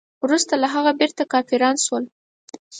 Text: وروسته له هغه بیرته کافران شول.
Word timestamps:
وروسته 0.23 0.53
له 0.61 0.67
هغه 0.73 0.91
بیرته 0.99 1.23
کافران 1.33 1.75
شول. 1.85 2.03